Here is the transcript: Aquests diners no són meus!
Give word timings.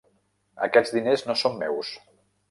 Aquests 0.67 0.93
diners 0.95 1.25
no 1.27 1.35
són 1.41 1.59
meus! 1.65 1.91